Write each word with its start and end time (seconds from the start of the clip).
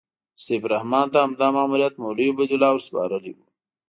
چې 0.37 0.41
سیف 0.45 0.61
الرحمن 0.65 1.05
ته 1.13 1.17
همدا 1.23 1.47
ماموریت 1.57 1.93
مولوي 2.01 2.31
عبیدالله 2.33 2.69
ورسپارلی 2.73 3.31
و. 3.35 3.37